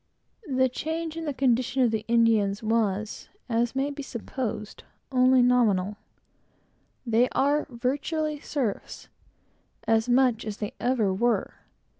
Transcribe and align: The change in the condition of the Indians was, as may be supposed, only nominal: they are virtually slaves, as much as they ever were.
The 0.49 0.67
change 0.67 1.15
in 1.15 1.25
the 1.25 1.31
condition 1.35 1.83
of 1.83 1.91
the 1.91 2.03
Indians 2.07 2.63
was, 2.63 3.29
as 3.47 3.75
may 3.75 3.91
be 3.91 4.01
supposed, 4.01 4.83
only 5.11 5.43
nominal: 5.43 5.95
they 7.05 7.29
are 7.33 7.67
virtually 7.69 8.39
slaves, 8.39 9.09
as 9.87 10.09
much 10.09 10.43
as 10.43 10.57
they 10.57 10.73
ever 10.79 11.13
were. 11.13 11.53